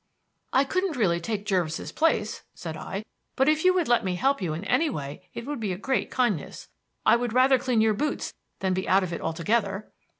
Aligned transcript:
"I 0.51 0.63
couldn't 0.63 0.97
really 0.97 1.19
take 1.21 1.45
Jervis's 1.45 1.91
place," 1.91 2.41
said 2.55 2.75
I, 2.75 3.05
"but 3.35 3.47
if 3.47 3.63
you 3.63 3.71
would 3.75 3.87
let 3.87 4.03
me 4.03 4.15
help 4.15 4.41
you 4.41 4.51
in 4.55 4.63
any 4.65 4.89
way 4.89 5.29
it 5.35 5.45
would 5.45 5.59
be 5.59 5.71
a 5.73 5.77
great 5.77 6.09
kindness. 6.09 6.69
I 7.05 7.15
would 7.15 7.33
rather 7.33 7.59
clean 7.59 7.81
your 7.81 7.93
boots 7.93 8.33
than 8.61 8.73
be 8.73 8.89
out 8.89 9.03
of 9.03 9.13
it 9.13 9.21
altogether." 9.21 9.91